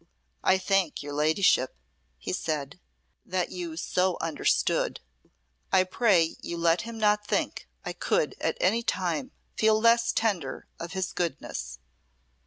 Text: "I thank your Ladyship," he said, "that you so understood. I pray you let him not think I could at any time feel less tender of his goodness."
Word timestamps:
"I 0.43 0.57
thank 0.57 1.03
your 1.03 1.13
Ladyship," 1.13 1.75
he 2.17 2.33
said, 2.33 2.79
"that 3.23 3.51
you 3.51 3.77
so 3.77 4.17
understood. 4.19 4.99
I 5.71 5.83
pray 5.83 6.37
you 6.41 6.57
let 6.57 6.81
him 6.81 6.97
not 6.97 7.27
think 7.27 7.69
I 7.85 7.93
could 7.93 8.33
at 8.41 8.57
any 8.59 8.81
time 8.81 9.29
feel 9.55 9.79
less 9.79 10.11
tender 10.11 10.65
of 10.79 10.93
his 10.93 11.13
goodness." 11.13 11.77